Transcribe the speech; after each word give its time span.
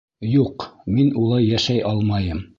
Юҡ, 0.35 0.65
мин 0.95 1.13
улай 1.25 1.47
йәшәй 1.53 1.87
алмайым... 1.93 2.45